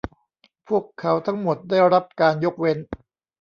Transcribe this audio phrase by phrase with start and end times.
[0.67, 2.77] พวกเขาทั้งหมดได้รับการยกเว้น